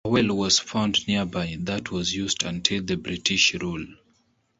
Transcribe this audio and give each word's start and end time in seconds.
A 0.03 0.09
well 0.09 0.35
was 0.35 0.57
found 0.57 1.07
nearby 1.07 1.57
that 1.59 1.91
was 1.91 2.11
used 2.11 2.41
until 2.41 2.81
the 2.81 2.97
British 2.97 3.53
rule. 3.61 3.85